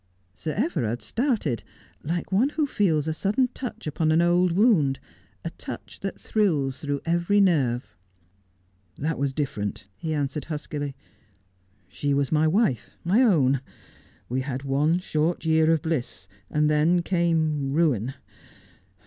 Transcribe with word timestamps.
Sir 0.33 0.53
Everard 0.57 1.03
started, 1.03 1.63
like 2.03 2.31
one 2.31 2.49
who 2.49 2.65
feels 2.65 3.07
a 3.07 3.13
sudden 3.13 3.49
touch 3.53 3.85
upon 3.85 4.11
an 4.11 4.19
old 4.19 4.51
wound— 4.51 4.99
a 5.45 5.51
touch 5.51 5.99
that 5.99 6.19
thrills 6.19 6.79
through 6.79 7.01
every 7.05 7.39
nerve. 7.39 7.95
'That 8.97 9.19
was 9.19 9.31
different,' 9.31 9.85
he 9.97 10.15
answered 10.15 10.45
huskily. 10.45 10.95
'She 11.87 12.15
was 12.15 12.31
my 12.31 12.47
wife, 12.47 12.89
my 13.03 13.21
own. 13.21 13.61
We 14.27 14.41
had 14.41 14.63
one 14.63 14.97
short 14.97 15.45
year 15.45 15.71
of 15.71 15.83
bliss, 15.83 16.27
and 16.49 16.67
then 16.67 17.03
came— 17.03 17.71
ruin. 17.73 18.15